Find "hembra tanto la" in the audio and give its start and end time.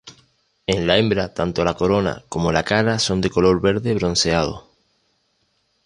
0.97-1.75